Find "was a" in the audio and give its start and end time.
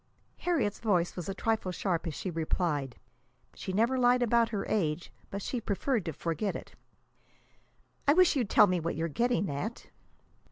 1.15-1.33